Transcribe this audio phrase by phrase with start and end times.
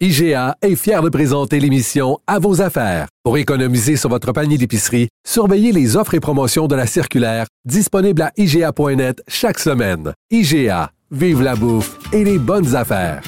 [0.00, 3.06] IGA est fier de présenter l'émission À vos affaires.
[3.22, 8.22] Pour économiser sur votre panier d'épicerie, surveillez les offres et promotions de la circulaire disponible
[8.22, 10.12] à IGA.net chaque semaine.
[10.32, 13.22] IGA, vive la bouffe et les bonnes affaires.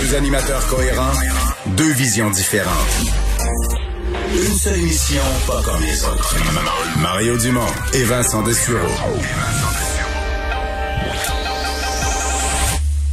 [0.00, 1.12] Deux animateurs cohérents,
[1.76, 3.25] deux visions différentes.
[4.36, 6.36] Une seule émission, pas comme les autres.
[7.00, 7.62] Mario Dumont
[7.94, 8.86] et Vincent Dessureau.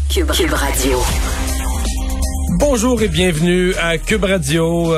[0.10, 1.02] Cube, Cube Radio.
[2.60, 4.94] Bonjour et bienvenue à Cube Radio.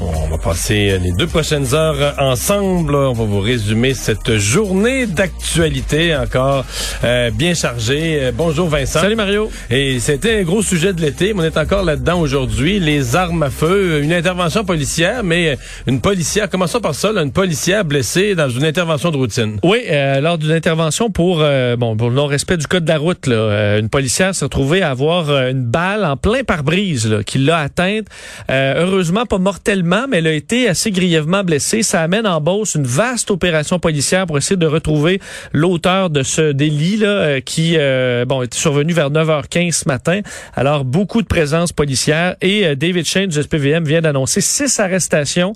[0.00, 2.94] Euh, On va passer les deux prochaines heures ensemble.
[2.94, 6.64] On va vous résumer cette journée d'actualité encore
[7.04, 8.18] euh, bien chargée.
[8.20, 9.00] Euh, bonjour Vincent.
[9.00, 9.50] Salut Mario.
[9.70, 12.80] Et c'était un gros sujet de l'été, mais on est encore là-dedans aujourd'hui.
[12.80, 17.32] Les armes à feu, une intervention policière, mais une policière, commençons par ça, là, une
[17.32, 19.58] policière blessée dans une intervention de routine.
[19.64, 22.98] Oui, euh, lors d'une intervention pour euh, bon pour le non-respect du code de la
[22.98, 27.18] route, là, euh, une policière s'est retrouvée à avoir euh, une balle en plein pare-brise
[27.26, 28.06] qui l'a atteinte.
[28.50, 31.82] Euh, heureusement pas mortellement, mais elle a été assez grièvement blessée.
[31.82, 35.20] Ça amène en Beauce une vaste opération policière pour essayer de retrouver
[35.52, 40.20] l'auteur de ce délit là, euh, qui euh, bon est survenu vers 9h15 ce matin.
[40.54, 45.52] Alors beaucoup de présence policière et euh, David Shane du SPVM vient d'annoncer six arrestations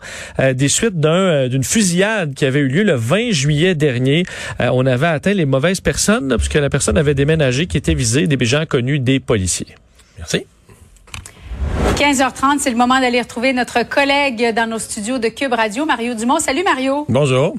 [0.54, 4.24] des suites d'un d'une fusillade qui avait eu lieu le 20 juillet dernier.
[4.58, 8.26] On avait atteint les mauvaises personnes là, puisque la personne avait déménagé qui était visée
[8.26, 9.74] des gens connus des policiers.
[10.18, 10.46] Merci.
[11.94, 16.14] 15h30, c'est le moment d'aller retrouver notre collègue dans nos studios de Cube Radio, Mario
[16.14, 16.40] Dumont.
[16.40, 17.06] Salut Mario.
[17.08, 17.54] Bonjour.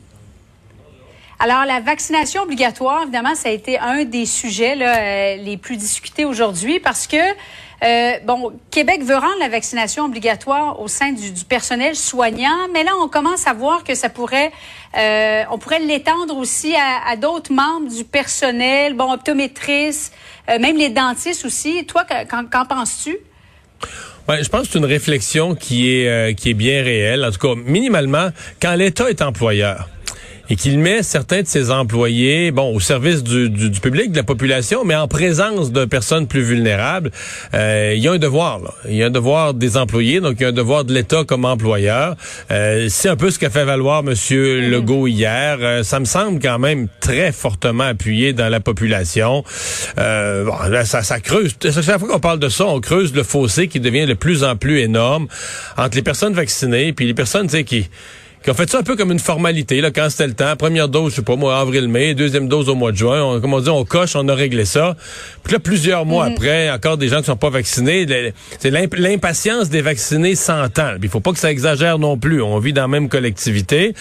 [1.40, 5.78] Alors, la vaccination obligatoire, évidemment, ça a été un des sujets là, euh, les plus
[5.78, 11.32] discutés aujourd'hui parce que, euh, bon, Québec veut rendre la vaccination obligatoire au sein du,
[11.32, 14.52] du personnel soignant, mais là, on commence à voir que ça pourrait,
[14.98, 20.14] euh, on pourrait l'étendre aussi à, à d'autres membres du personnel, bon, optométristes,
[20.50, 21.86] euh, même les dentistes aussi.
[21.86, 23.18] Toi, qu'en qu'en penses-tu?
[24.28, 27.24] Ouais, je pense que c'est une réflexion qui est euh, qui est bien réelle.
[27.24, 29.88] En tout cas, minimalement, quand l'État est employeur
[30.50, 34.18] et qu'il met certains de ses employés, bon, au service du, du, du public, de
[34.18, 37.12] la population, mais en présence de personnes plus vulnérables,
[37.54, 38.60] euh, il y a un devoir.
[38.60, 38.72] Là.
[38.88, 41.24] Il y a un devoir des employés, donc il y a un devoir de l'État
[41.26, 42.16] comme employeur.
[42.52, 45.58] Euh, c'est un peu ce qu'a fait valoir Monsieur Legault hier.
[45.62, 49.44] Euh, ça me semble quand même très fortement appuyé dans la population.
[49.98, 51.56] Euh, bon, là, ça, ça creuse.
[51.62, 54.56] Chaque fois qu'on parle de ça, on creuse le fossé qui devient de plus en
[54.56, 55.28] plus énorme
[55.78, 57.90] entre les personnes vaccinées puis les personnes, tu sais, qui
[58.46, 60.56] qui ont fait ça un peu comme une formalité, là, quand c'était le temps.
[60.56, 63.24] Première dose, je sais pas, moi, avril-mai, deuxième dose au mois de juin.
[63.24, 64.96] On, comme on dit, on coche, on a réglé ça.
[65.44, 68.06] Puis là, plusieurs mois après, encore des gens qui sont pas vaccinés.
[68.60, 70.92] C'est l'imp- l'impatience des vaccinés s'entend.
[71.02, 72.40] Il faut pas que ça exagère non plus.
[72.40, 73.96] On vit dans la même collectivité.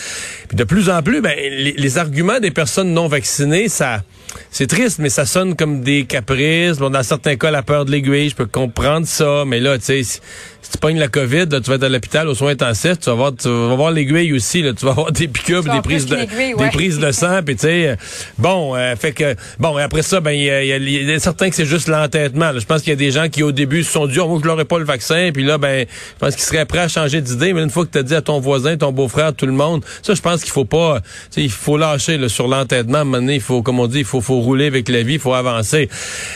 [0.48, 4.02] Puis de plus en plus, ben, les, les arguments des personnes non vaccinées, ça...
[4.50, 6.78] C'est triste, mais ça sonne comme des caprices.
[6.78, 9.44] Bon, dans certains cas, la peur de l'aiguille, je peux comprendre ça.
[9.46, 10.20] Mais là, tu sais,
[10.64, 13.06] si, tu pognes la COVID, là, tu vas être à l'hôpital aux soins intensifs, tu
[13.10, 14.62] vas voir, tu vas voir l'aiguille aussi.
[14.62, 16.16] Là, tu vas avoir des piqûres, des prises de,
[16.58, 17.96] des prises de sang, puis tu sais,
[18.38, 21.12] bon, euh, fait que bon, et après ça, ben il y, a- y a- y
[21.12, 22.50] a certains que c'est juste l'entêtement.
[22.58, 24.40] Je pense qu'il y a des gens qui au début se sont dit, oh, moi
[24.42, 27.20] je l'aurais pas le vaccin, puis là, ben, je pense qu'ils seraient prêts à changer
[27.20, 27.52] d'idée.
[27.52, 29.84] Mais une fois que tu as dit à ton voisin, ton beau-frère, tout le monde,
[30.02, 31.00] ça, je pense qu'il faut pas,
[31.36, 32.98] il faut lâcher là, sur l'entêtement.
[32.98, 35.02] À un moment donné, il faut, comme on dit, il faut, faut rouler avec la
[35.02, 35.88] vie, il faut avancer.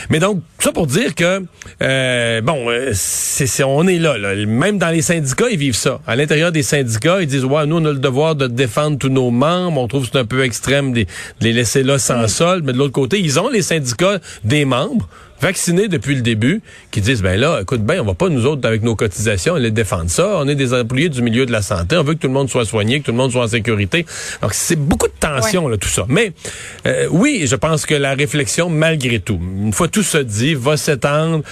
[0.09, 1.43] Mais donc, ça pour dire que,
[1.81, 4.35] euh, bon, euh, c'est- on est là, là.
[4.35, 5.99] Même dans les syndicats, ils vivent ça.
[6.05, 9.09] À l'intérieur des syndicats, ils disent, ouais, nous, on a le devoir de défendre tous
[9.09, 9.81] nos membres.
[9.81, 11.05] On trouve que c'est un peu extrême de,
[11.41, 12.65] les laisser là sans solde.
[12.65, 15.07] Mais de l'autre côté, ils ont les syndicats des membres
[15.41, 16.61] vaccinés depuis le début,
[16.91, 19.71] qui disent, ben là, écoute, ben, on va pas nous autres, avec nos cotisations, aller
[19.71, 20.27] défendre ça.
[20.37, 21.97] On est des employés du milieu de la santé.
[21.97, 24.05] On veut que tout le monde soit soigné, que tout le monde soit en sécurité.
[24.41, 26.05] Donc, c'est beaucoup de tension, là, tout ça.
[26.09, 26.33] Mais,
[26.85, 30.77] euh, oui, je pense que la réflexion, malgré tout, une fois tout se dit, va
[30.77, 31.43] s'étendre,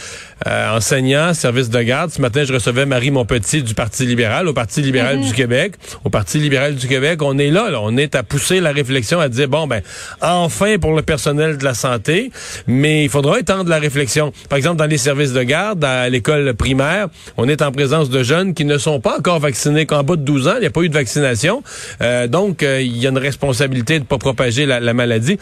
[0.45, 2.12] euh, enseignant, service de garde.
[2.12, 5.74] Ce matin, je recevais Marie Monpetit du Parti libéral, au Parti libéral du Québec.
[6.04, 7.80] Au Parti libéral du Québec, on est là, là.
[7.81, 9.81] On est à pousser la réflexion, à dire, bon, ben,
[10.22, 12.31] enfin pour le personnel de la santé,
[12.68, 14.31] mais il faudra étendre la réflexion.
[14.50, 17.07] Par exemple, dans les services de garde, à l'école primaire,
[17.38, 20.22] on est en présence de jeunes qui ne sont pas encore vaccinés, qu'en bas de
[20.22, 21.63] 12 ans, il n'y a pas eu de vaccination.
[22.01, 25.38] Euh, donc, euh, il y a une responsabilité de ne pas propager la, la, maladie.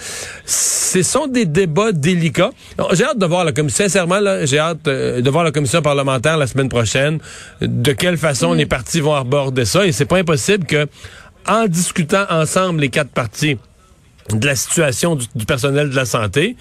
[0.45, 2.51] Ce sont des débats délicats.
[2.94, 6.38] J'ai hâte de voir la commission, sincèrement, j'ai hâte euh, de voir la commission parlementaire
[6.38, 7.20] la semaine prochaine,
[7.62, 8.58] de quelle façon mm.
[8.58, 9.86] les partis vont aborder ça.
[9.86, 10.88] Et c'est pas impossible que,
[11.48, 13.58] en discutant ensemble les quatre partis,
[14.30, 16.56] de la situation du, personnel de la santé,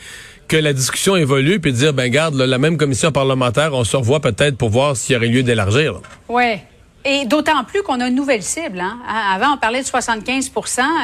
[0.49, 4.21] que la discussion évolue, puis dire, ben garde, la même commission parlementaire, on se revoit
[4.21, 6.01] peut-être pour voir s'il y aurait lieu d'élargir.
[6.29, 6.63] Ouais.
[7.05, 8.81] Et d'autant plus qu'on a une nouvelle cible.
[8.81, 8.99] Hein?
[9.35, 10.55] Avant, on parlait de 75%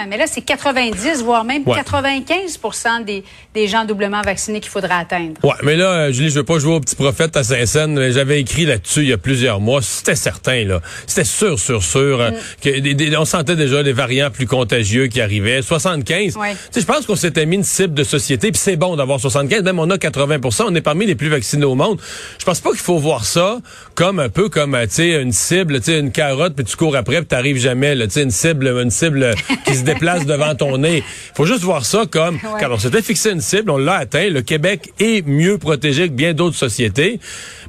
[0.09, 2.59] mais là, c'est 90, voire même 95
[3.05, 3.25] des,
[3.55, 5.35] des gens doublement vaccinés qu'il faudra atteindre.
[5.43, 8.11] Ouais, mais là, euh, Julie, je veux pas jouer au petit prophète à Saint-Saëns.
[8.13, 9.83] J'avais écrit là-dessus il y a plusieurs mois.
[9.83, 10.81] C'était certain, là.
[11.07, 12.21] C'était sûr, sûr, sûr.
[12.21, 12.35] Euh, mm.
[12.63, 15.63] que on sentait déjà des variants plus contagieux qui arrivaient.
[15.63, 16.37] 75.
[16.37, 16.57] Ouais.
[16.75, 19.63] Je pense qu'on s'était mis une cible de société, puis c'est bon d'avoir 75.
[19.63, 22.01] Même on a 80% On est parmi les plus vaccinés au monde.
[22.39, 23.59] Je pense pas qu'il faut voir ça
[23.95, 27.17] comme un peu comme, euh, tu sais, une cible, une carotte, puis tu cours après,
[27.19, 27.95] puis t'arrives jamais.
[27.95, 29.35] Là, une cible, une cible
[29.65, 31.03] qui se déplace devant ton nez.
[31.35, 34.29] faut juste voir ça comme quand on s'était fixé une cible, on l'a atteint.
[34.29, 37.21] Le Québec est mieux protégé que bien d'autres sociétés.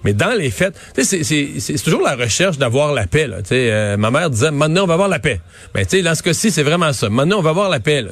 [0.03, 3.27] Mais dans les faits, c'est toujours la recherche d'avoir la paix.
[3.27, 5.39] Là, euh, ma mère disait, maintenant on va avoir la paix.
[5.75, 7.09] Mais ben, dans ce cas-ci, c'est vraiment ça.
[7.09, 8.01] Maintenant on va avoir la paix.
[8.01, 8.09] Là,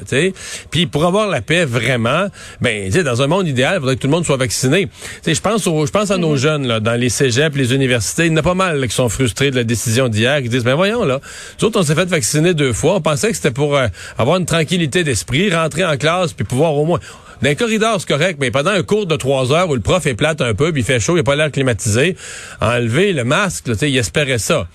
[0.70, 2.26] Puis pour avoir la paix vraiment,
[2.60, 4.88] ben, dans un monde idéal, il faudrait que tout le monde soit vacciné.
[5.26, 6.38] Je pense je pense à nos mm-hmm.
[6.38, 8.26] jeunes là, dans les cégeps, les universités.
[8.26, 10.64] Il y en a pas mal qui sont frustrés de la décision d'hier, qui disent,
[10.64, 11.20] ben voyons là,
[11.60, 12.96] nous autres on s'est fait vacciner deux fois.
[12.96, 13.88] On pensait que c'était pour euh,
[14.18, 17.00] avoir une tranquillité d'esprit, rentrer en classe, puis pouvoir au moins
[17.42, 20.04] dans un corridor, c'est correct, mais pendant un cours de trois heures où le prof
[20.04, 22.14] est plate un peu, puis il fait chaud, il n'a pas l'air climatisé,
[22.60, 24.68] enlever le masque, là, il espérait ça.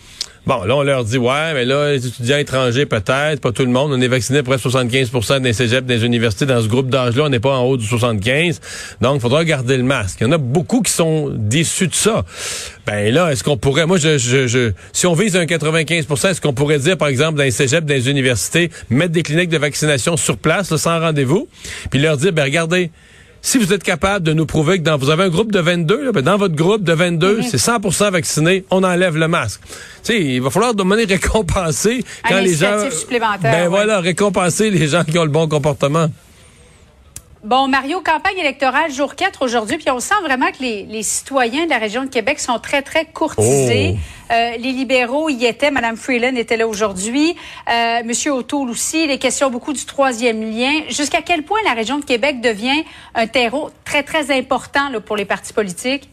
[0.47, 3.71] Bon, là, on leur dit, ouais, mais là, les étudiants étrangers, peut-être, pas tout le
[3.71, 3.91] monde.
[3.91, 6.45] On est vacciné près de 75% des cégeps des universités.
[6.45, 8.61] Dans ce groupe d'âge-là, on n'est pas en haut du 75.
[9.01, 10.17] Donc, il faudra garder le masque.
[10.21, 12.25] Il y en a beaucoup qui sont déçus de ça.
[12.85, 16.41] Ben là, est-ce qu'on pourrait, moi, je, je, je, si on vise un 95% est-ce
[16.41, 19.57] qu'on pourrait dire, par exemple, dans les cégeps, dans les universités, mettre des cliniques de
[19.57, 21.47] vaccination sur place, sans rendez-vous,
[21.89, 22.91] puis leur dire, ben regardez,
[23.45, 26.05] si vous êtes capable de nous prouver que dans, vous avez un groupe de 22,
[26.05, 27.43] là, ben dans votre groupe de 22, mhm.
[27.43, 29.61] c'est 100% vacciné, on enlève le masque.
[30.01, 32.79] sais, il va falloir demander récompenser quand les gens
[33.43, 36.07] Ben voilà, récompenser les gens qui ont le bon comportement.
[37.45, 41.65] Bon, Mario, campagne électorale jour 4 aujourd'hui, puis on sent vraiment que les, les, citoyens
[41.65, 43.93] de la région de Québec sont très, très courtisés.
[43.93, 44.33] Oh.
[44.33, 47.35] Euh, les libéraux y étaient, Mme Freeland était là aujourd'hui,
[47.69, 48.11] euh, M.
[48.33, 50.71] O'Toole aussi, les questions beaucoup du troisième lien.
[50.89, 52.83] Jusqu'à quel point la région de Québec devient
[53.13, 56.09] un terreau très, très important là, pour les partis politiques?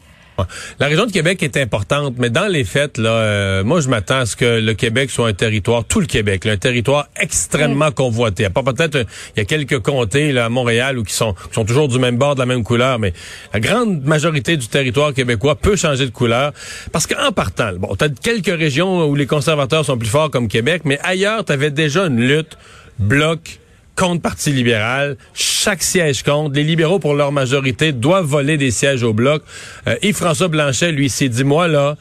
[0.79, 4.19] La région de Québec est importante, mais dans les faits, là, euh, moi, je m'attends
[4.19, 8.49] à ce que le Québec soit un territoire, tout le Québec, un territoire extrêmement convoité.
[8.49, 11.65] Pas peut-être, il y a quelques comtés là, à Montréal où qui sont, qui sont
[11.65, 13.13] toujours du même bord, de la même couleur, mais
[13.53, 16.51] la grande majorité du territoire québécois peut changer de couleur.
[16.91, 20.81] Parce qu'en partant, bon, t'as quelques régions où les conservateurs sont plus forts comme Québec,
[20.85, 22.57] mais ailleurs, t'avais déjà une lutte
[22.99, 23.59] bloc
[23.95, 25.17] contre Parti libéral.
[25.33, 26.55] Chaque siège compte.
[26.55, 29.43] Les libéraux, pour leur majorité, doivent voler des sièges au bloc.
[29.87, 31.95] Euh, et François Blanchet, lui, s'est dit, moi, là,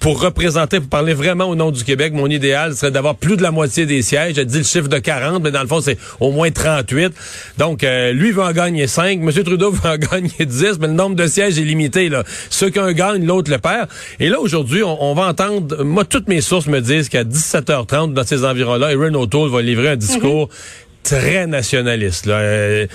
[0.00, 3.42] pour représenter, pour parler vraiment au nom du Québec, mon idéal serait d'avoir plus de
[3.42, 4.36] la moitié des sièges.
[4.36, 7.12] J'ai dit le chiffre de 40, mais dans le fond, c'est au moins 38.
[7.58, 9.20] Donc, euh, lui veut en gagner 5.
[9.20, 9.32] M.
[9.32, 12.08] Trudeau veut en gagner 10, mais le nombre de sièges est limité.
[12.08, 12.22] Là.
[12.50, 13.88] Ceux qu'un gagne, l'autre le perd.
[14.20, 15.82] Et là, aujourd'hui, on, va entendre...
[15.82, 19.90] Moi, toutes mes sources me disent qu'à 17h30, dans ces environs-là, Erin O'Toole va livrer
[19.90, 22.26] un discours mm-hmm très nationaliste.
[22.26, 22.38] Là.
[22.38, 22.86] Euh,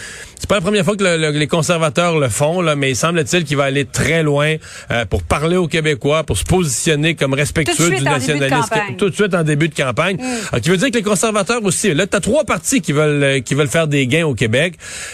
[0.43, 3.55] c'est pas la première fois que les conservateurs le font, là, mais il semble-t-il qu'il
[3.55, 4.55] va aller très loin
[4.91, 9.33] euh, pour parler aux Québécois, pour se positionner comme respectueux du nationalisme tout de suite
[9.35, 10.17] en début de campagne.
[10.17, 10.23] Mm.
[10.51, 11.93] Alors, qui veut dire que les conservateurs aussi.
[11.93, 14.73] Là, t'as trois partis qui veulent euh, qui veulent faire des gains au Québec.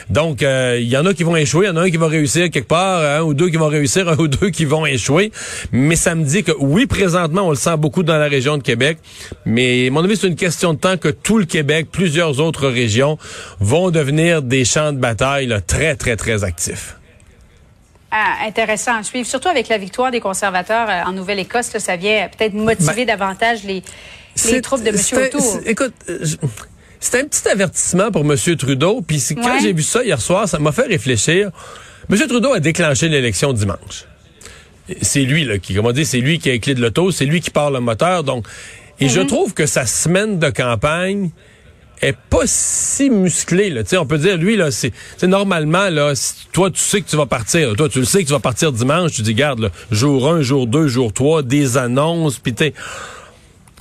[0.09, 2.07] Donc, il y en a qui vont échouer, il y en a un qui va
[2.07, 5.31] réussir quelque part, un ou deux qui vont réussir, un ou deux qui vont échouer.
[5.71, 8.63] Mais ça me dit que oui, présentement, on le sent beaucoup dans la région de
[8.63, 8.97] Québec,
[9.45, 12.67] mais à mon avis, c'est une question de temps que tout le Québec, plusieurs autres
[12.67, 13.19] régions
[13.59, 15.18] vont devenir des champs de bataille
[15.67, 16.95] très, très, très actifs.
[18.11, 21.77] Ah, intéressant à suivre, surtout avec la victoire des conservateurs euh, en Nouvelle-Écosse.
[21.77, 23.83] Ça vient peut-être motiver ben, davantage les,
[24.61, 24.95] troupes de M.
[24.95, 25.61] O'Toole.
[25.67, 26.25] Écoute, euh,
[26.99, 28.35] c'est un petit avertissement pour M.
[28.57, 29.01] Trudeau.
[29.01, 31.51] Puis quand j'ai vu ça hier soir, ça m'a fait réfléchir.
[32.09, 32.17] M.
[32.27, 34.05] Trudeau a déclenché l'élection dimanche.
[35.03, 37.11] C'est lui là, qui, comme on dit, c'est lui qui a les clés de l'auto,
[37.11, 38.23] c'est lui qui part le moteur.
[38.23, 38.47] Donc,
[38.99, 39.27] et je mm-hmm.
[39.27, 41.29] trouve que sa semaine de campagne
[42.01, 43.69] est pas si musclé.
[43.69, 43.81] Là.
[43.99, 46.13] on peut dire, lui, là, c'est normalement, là,
[46.51, 47.75] toi, tu sais que tu vas partir.
[47.75, 49.13] Toi, tu le sais que tu vas partir dimanche.
[49.13, 52.39] Tu dis, garde, jour 1, jour 2, jour 3, des annonces.
[52.39, 52.65] Puis Je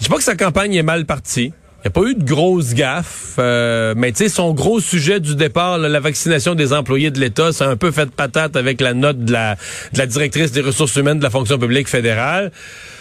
[0.04, 1.52] sais pas que sa campagne est mal partie.
[1.78, 5.20] Il n'y a pas eu de grosses gaffes, euh, mais tu sais, son gros sujet
[5.20, 8.94] du départ, la vaccination des employés de l'État, c'est un peu fait patate avec la
[8.94, 9.54] note de la,
[9.92, 12.50] de la directrice des ressources humaines de la fonction publique fédérale.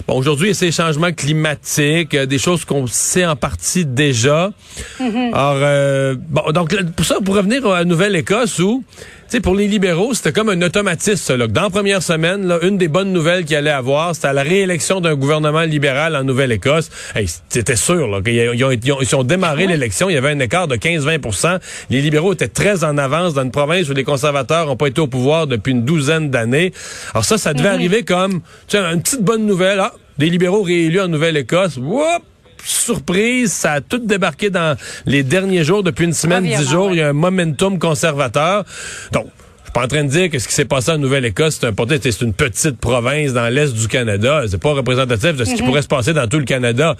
[0.07, 3.83] Bon, aujourd'hui, il y a ces changements climatiques, euh, des choses qu'on sait en partie
[3.83, 4.51] déjà.
[4.99, 5.33] Mm-hmm.
[5.33, 8.83] Alors, euh, bon, donc pour ça, pour revenir à Nouvelle-Écosse, où
[9.29, 12.77] sais, pour les libéraux, c'était comme un automatisme, là, dans la première semaine, là, une
[12.77, 16.89] des bonnes nouvelles qu'il allait avoir, c'était la réélection d'un gouvernement libéral en Nouvelle-Écosse.
[17.15, 20.17] Hey, c'était sûr, là, qu'ils ils ont, ils ont, ils ont démarré l'élection, il y
[20.17, 23.93] avait un écart de 15-20% Les libéraux étaient très en avance dans une province où
[23.93, 26.73] les conservateurs n'ont pas été au pouvoir depuis une douzaine d'années.
[27.13, 28.41] Alors ça, ça devait arriver comme,
[28.73, 29.79] une petite bonne nouvelle.
[29.79, 31.77] Ah, des libéraux réélus en Nouvelle-Écosse.
[31.77, 32.23] Whoop!
[32.63, 36.91] Surprise, ça a tout débarqué dans les derniers jours, depuis une semaine, dix jours.
[36.91, 38.63] Il y a un momentum conservateur.
[39.11, 41.59] Donc, je suis pas en train de dire que ce qui s'est passé en Nouvelle-Écosse,
[41.59, 44.43] c'est un c'est une petite province dans l'est du Canada.
[44.47, 46.95] C'est pas représentatif de ce qui pourrait se passer dans tout le Canada.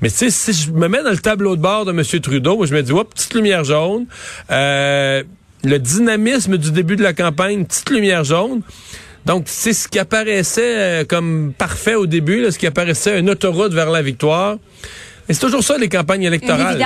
[0.00, 2.02] Mais tu sais, si je me mets dans le tableau de bord de M.
[2.20, 4.06] Trudeau, moi, je me dis, hop, petite lumière jaune.
[4.50, 5.22] Euh,
[5.64, 8.62] le dynamisme du début de la campagne, petite lumière jaune.
[9.26, 13.30] Donc, c'est ce qui apparaissait euh, comme parfait au début, là, ce qui apparaissait une
[13.30, 14.56] autoroute vers la victoire.
[15.28, 16.78] Et c'est toujours ça les campagnes électorales.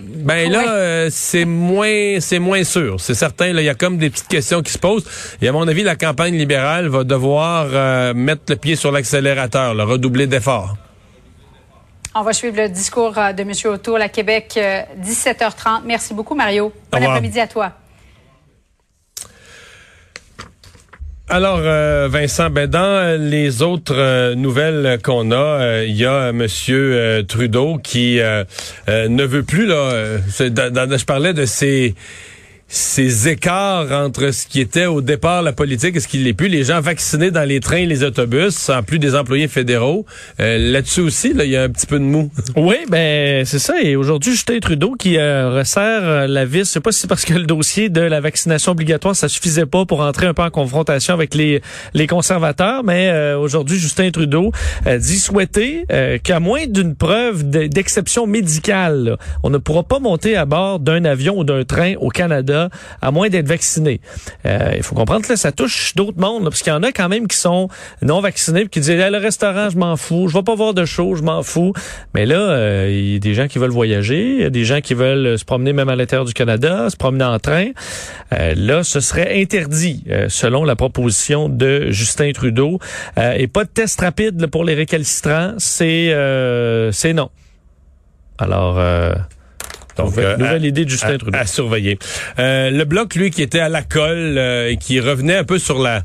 [0.00, 2.98] ben là, euh, c'est moins, c'est moins sûr.
[2.98, 3.48] C'est certain.
[3.48, 5.04] il y a comme des petites questions qui se posent.
[5.42, 9.74] Et à mon avis, la campagne libérale va devoir euh, mettre le pied sur l'accélérateur,
[9.74, 10.74] le redoubler d'efforts.
[12.14, 13.52] On va suivre le discours de M.
[13.66, 14.58] O'Toole à Québec,
[15.02, 15.82] 17h30.
[15.84, 16.72] Merci beaucoup, Mario.
[16.90, 17.72] Bon après-midi à toi.
[21.28, 26.32] Alors, euh, Vincent, ben dans les autres euh, nouvelles qu'on a, euh, il y a
[26.32, 28.20] Monsieur Trudeau qui
[28.88, 30.18] ne veut plus là.
[30.38, 31.94] je parlais de ces
[32.72, 36.48] ces écarts entre ce qui était au départ la politique et ce qui l'est plus,
[36.48, 40.06] les gens vaccinés dans les trains et les autobus, en plus des employés fédéraux.
[40.40, 42.30] Euh, là-dessus aussi, là, il y a un petit peu de mou.
[42.56, 43.74] Oui, ben c'est ça.
[43.82, 46.60] Et aujourd'hui, Justin Trudeau qui euh, resserre euh, la vis.
[46.60, 49.66] Je sais pas si c'est parce que le dossier de la vaccination obligatoire, ça suffisait
[49.66, 51.60] pas pour entrer un peu en confrontation avec les,
[51.92, 54.52] les conservateurs, mais aujourd'hui, Justin Trudeau
[54.86, 55.84] dit souhaiter
[56.22, 61.38] qu'à moins d'une preuve d'exception médicale, on ne pourra pas monter à bord d'un avion
[61.38, 62.61] ou d'un train au Canada
[63.00, 64.00] à moins d'être vacciné.
[64.46, 67.08] Euh, il faut comprendre que ça touche d'autres mondes, parce qu'il y en a quand
[67.08, 67.68] même qui sont
[68.02, 71.14] non vaccinés, qui disent le restaurant, je m'en fous, je vais pas voir de show,
[71.14, 71.72] je m'en fous.
[72.14, 74.64] Mais là, euh, il y a des gens qui veulent voyager, il y a des
[74.64, 77.70] gens qui veulent se promener même à l'intérieur du Canada, se promener en train.
[78.32, 82.78] Euh, là, ce serait interdit, selon la proposition de Justin Trudeau.
[83.16, 86.12] et pas de test rapide pour les récalcitrants, c'est
[87.14, 87.30] non.
[88.38, 88.78] Alors
[89.96, 91.36] donc, nouvelle, euh, idée de Justin Trudeau.
[91.36, 91.98] À surveiller.
[92.38, 95.58] Euh, le bloc, lui, qui était à la colle euh, et qui revenait un peu
[95.58, 96.02] sur la...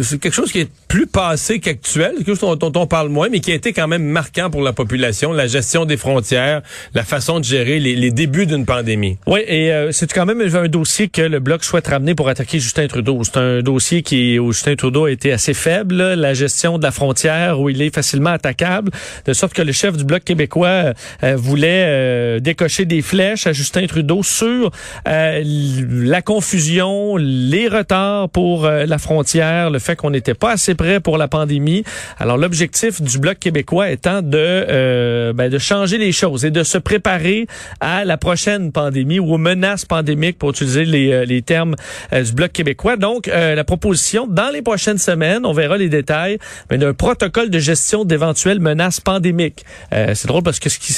[0.00, 3.40] C'est quelque chose qui est plus passé qu'actuel, quelque chose dont, on parle moins, mais
[3.40, 6.62] qui a été quand même marquant pour la population, la gestion des frontières,
[6.94, 9.18] la façon de gérer les, débuts d'une pandémie.
[9.26, 12.86] Oui, et c'est quand même un dossier que le bloc souhaite ramener pour attaquer Justin
[12.86, 13.20] Trudeau.
[13.22, 16.90] C'est un dossier qui où Justin Trudeau a été assez faible, la gestion de la
[16.90, 18.90] frontière, où il est facilement attaquable,
[19.26, 20.94] de sorte que le chef du bloc québécois
[21.36, 24.70] voulait décocher des flèches à Justin Trudeau sur
[25.06, 30.74] euh, la confusion, les retards pour euh, la frontière, le fait qu'on n'était pas assez
[30.74, 31.84] prêt pour la pandémie.
[32.18, 36.62] Alors l'objectif du bloc québécois étant de euh, ben, de changer les choses et de
[36.62, 37.46] se préparer
[37.80, 41.74] à la prochaine pandémie ou aux menaces pandémiques pour utiliser les, les termes
[42.12, 42.96] du bloc québécois.
[42.96, 46.38] Donc la proposition dans les prochaines semaines, on verra les détails,
[46.70, 49.64] mais d'un protocole de gestion d'éventuelles menaces pandémiques.
[49.90, 50.92] C'est drôle parce que ce qui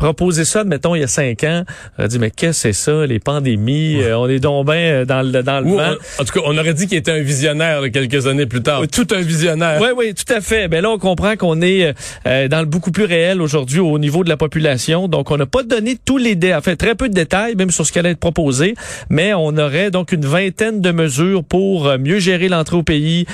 [0.00, 1.59] proposer ça, mettons, il y a cinq ans,
[1.98, 4.74] on a dit, mais qu'est-ce que c'est ça, les pandémies, euh, on est donc bien
[4.74, 5.94] euh, dans le, dans le vent.
[6.18, 8.82] en tout cas, on aurait dit qu'il était un visionnaire quelques années plus tard.
[8.90, 9.80] Tout un visionnaire.
[9.80, 10.62] Oui, oui, tout à fait.
[10.62, 11.94] Mais ben là, on comprend qu'on est
[12.26, 15.08] euh, dans le beaucoup plus réel aujourd'hui au niveau de la population.
[15.08, 17.86] Donc, on n'a pas donné tous les détails, enfin, très peu de détails, même sur
[17.86, 18.74] ce qui allait être proposé,
[19.08, 23.26] mais on aurait donc une vingtaine de mesures pour mieux gérer l'entrée au pays,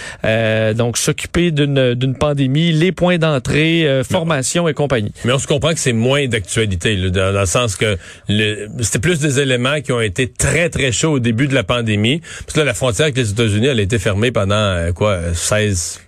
[0.75, 5.12] donc s'occuper d'une pandémie, les points d'entrée, formation et compagnie.
[5.25, 7.97] Mais on se comprend que c'est moins d'actualité dans, le sens que
[8.28, 12.20] c'était plus des éléments qui ont été très, très chauds au début de la pandémie.
[12.20, 15.35] Parce que là, la frontière avec les États-Unis, elle a été fermée pendant, euh, quoi,
[15.35, 16.00] 16,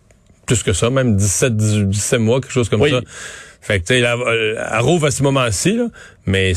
[0.47, 3.01] plus que ça, même 17, 17 mois, quelque chose comme ça.
[3.61, 5.79] Fait que, tu sais, elle rouvre à ce moment-ci,
[6.27, 6.55] mais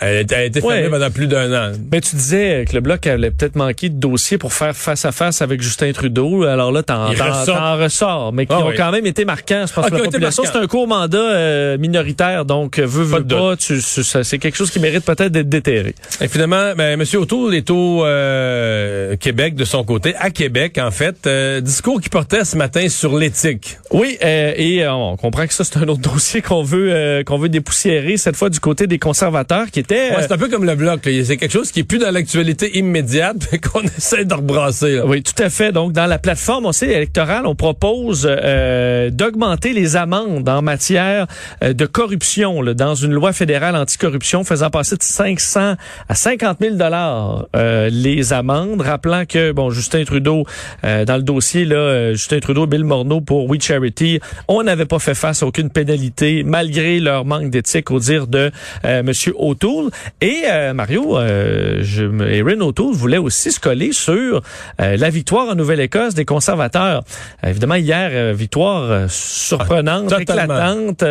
[0.00, 0.88] Elle, a été- fermée Ouais.
[0.90, 1.72] pendant plus d'un an.
[1.90, 5.12] Mais tu disais que le bloc allait peut-être manquer de dossiers pour faire face à
[5.12, 6.44] face avec Justin Trudeau.
[6.44, 7.46] Alors là, t'en ressort.
[7.56, 8.74] t'en ressors, mais qui Ah ont oui.
[8.76, 9.64] quand même été marquants.
[9.66, 13.18] Je pense Ah, que la population, c'est un court mandat euh, minoritaire, donc veut, Pas
[13.18, 13.54] veut pas.
[13.58, 15.94] C'est quelque chose qui mérite peut-être d'être déterré.
[16.20, 17.04] Et finalement, ben, M.
[17.14, 21.26] O'Toole est au euh, Québec de son côté, à Québec en fait.
[21.26, 23.78] Euh, discours qui portait ce matin sur l'éthique.
[23.92, 28.16] Oui, et on comprend que ça, c'est un autre dossier qu'on veut qu'on veut dépoussiérer,
[28.18, 30.10] cette fois du côté des conservateurs, qui étaient...
[30.10, 31.00] Ouais, euh, c'est un peu comme le bloc.
[31.04, 34.96] C'est quelque chose qui est plus dans l'actualité immédiate, qu'on essaie de rebrasser.
[34.96, 35.06] là.
[35.06, 35.72] Oui, tout à fait.
[35.72, 41.26] Donc, dans la plateforme aussi électorale, on propose euh, d'augmenter les amendes en matière
[41.62, 45.74] euh, de corruption là, dans une loi fédérale anticorruption, faisant passer de 500
[46.08, 48.80] à 50 000 dollars euh, les amendes.
[48.80, 50.44] Rappelant que bon, Justin Trudeau,
[50.84, 54.86] euh, dans le dossier là, euh, Justin Trudeau, Bill Morneau pour We Charity, on n'avait
[54.86, 58.50] pas fait face à aucune pénalité malgré leur manque d'éthique, au dire de
[58.84, 59.90] euh, Monsieur O'Toole.
[60.20, 64.42] Et euh, Mario, euh, je, Erin O'Toole voulait aussi se coller sur
[64.80, 67.02] euh, la victoire en Nouvelle-Écosse des conservateurs.
[67.44, 71.04] Euh, évidemment, hier, euh, victoire euh, surprenante, Ah, éclatante,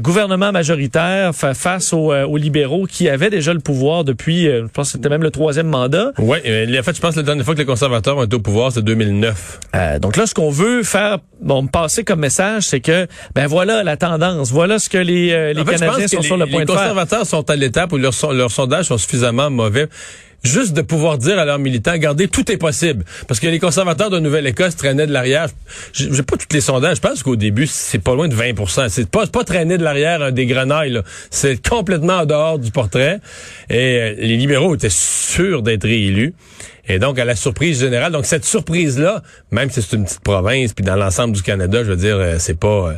[0.00, 4.62] gouvernement majoritaire fa- face aux, euh, aux libéraux qui avaient déjà le pouvoir depuis, euh,
[4.66, 6.12] je pense que c'était même le troisième mandat.
[6.18, 8.40] Oui, en fait, je pense que la dernière fois que les conservateurs ont été au
[8.40, 9.60] pouvoir, c'est 2009.
[9.74, 13.82] Euh, donc là, ce qu'on veut faire, bon, passer comme message, c'est que, ben voilà
[13.82, 16.26] la tendance, voilà ce que les, euh, les En fait, je Canadiens que sont les,
[16.26, 16.76] sur le les point de faire.
[16.80, 19.86] conservateurs sont à l'étape où leurs, son- leurs sondages sont suffisamment mauvais.
[20.44, 23.04] Juste de pouvoir dire à leurs militants, regardez, tout est possible.
[23.26, 25.48] Parce que les conservateurs de Nouvelle-Écosse traînaient de l'arrière.
[25.92, 26.96] J'ai pas tous les sondages.
[26.98, 30.22] Je pense qu'au début, c'est pas loin de 20 C'est pas, pas traîner de l'arrière
[30.22, 31.00] euh, des grenailles.
[31.30, 33.18] C'est complètement en dehors du portrait.
[33.68, 36.34] Et euh, les libéraux étaient sûrs d'être réélus.
[36.88, 40.72] Et donc, à la surprise générale, donc cette surprise-là, même si c'est une petite province,
[40.72, 42.94] puis dans l'ensemble du Canada, je veux dire, euh, c'est pas...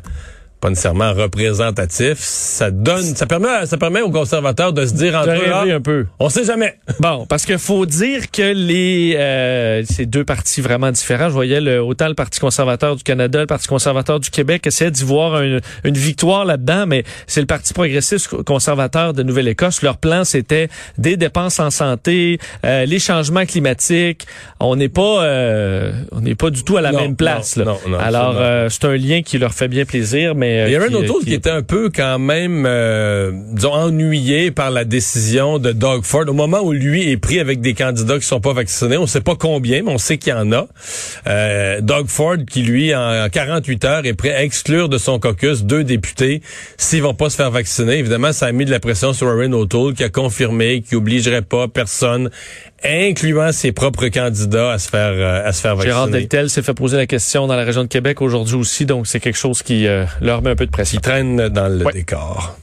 [0.61, 5.31] pas nécessairement représentatif, ça donne, ça permet, ça permet aux conservateurs de se dire entre
[5.31, 6.07] eux, ah, un peu.
[6.19, 6.75] on sait jamais.
[7.01, 11.29] Bon, parce qu'il faut dire que les euh, ces deux partis vraiment différents.
[11.29, 14.91] Je voyais le, autant le Parti conservateur du Canada, le Parti conservateur du Québec essayer
[14.91, 19.83] d'y voir une, une victoire là-dedans, mais c'est le Parti progressiste conservateur de Nouvelle-Écosse.
[19.83, 24.27] Leur plan, c'était des dépenses en santé, euh, les changements climatiques.
[24.61, 27.57] On n'est pas euh, on n'est pas du tout à la Non, même place.
[27.57, 27.73] non, là.
[27.87, 30.73] non, non, Alors, euh, c'est un lien qui leur fait bien plaisir, mais euh, Il
[30.73, 34.85] y un autre qui- qui était un peu quand même, euh, disons, ennuyé par la
[34.85, 36.25] décision de Doug Ford.
[36.29, 39.21] Au moment où lui est pris avec des candidats qui sont pas vaccinés, on sait
[39.21, 40.67] pas combien, mais on sait qu'il y en a.
[41.27, 45.63] Euh, Doug Ford qui, lui, en 48 heures, est prêt à exclure de son caucus
[45.65, 46.43] deux députés
[46.77, 47.99] s'ils vont pas se faire vacciner.
[47.99, 51.43] Évidemment, ça a mis de la pression sur Erin O'Toole qui a confirmé qu'il obligerait
[51.43, 52.31] pas personne,
[52.85, 55.93] incluant ses propres candidats, à se faire, euh, à se faire vacciner.
[55.93, 59.07] Gérard Deltel s'est fait poser la question dans la région de Québec aujourd'hui aussi, donc
[59.07, 60.97] c'est quelque chose qui euh, leur met un peu de pression.
[60.99, 61.93] Qui traîne dans le Ouais.
[61.93, 62.57] décor.